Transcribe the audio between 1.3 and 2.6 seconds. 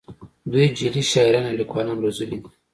او لیکوالان روزلي دي